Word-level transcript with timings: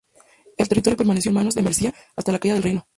El 0.57 0.67
territorio 0.67 0.97
permaneció 0.97 1.29
en 1.29 1.35
manos 1.35 1.53
de 1.53 1.61
Mercia 1.61 1.93
hasta 2.15 2.31
la 2.31 2.39
caída 2.39 2.55
del 2.55 2.63
reino. 2.63 2.87